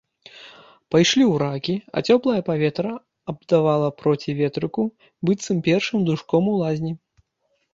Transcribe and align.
Пайшлі 0.93 1.23
ў 1.31 1.35
ракі, 1.43 1.75
а 1.97 2.01
цёплае 2.13 2.39
паветра 2.49 2.93
абдавала 3.33 3.89
проці 4.01 4.35
ветрыку, 4.41 4.83
быццам 5.31 5.57
першым 5.69 5.99
душком 6.09 6.43
у 6.57 6.57
лазні. 6.65 6.93